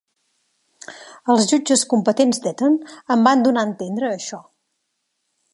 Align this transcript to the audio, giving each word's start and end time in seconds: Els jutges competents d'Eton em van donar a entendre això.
Els 1.33 1.49
jutges 1.51 1.83
competents 1.93 2.41
d'Eton 2.47 2.79
em 3.17 3.29
van 3.31 3.47
donar 3.49 3.65
a 3.67 3.71
entendre 3.73 4.11
això. 4.17 4.45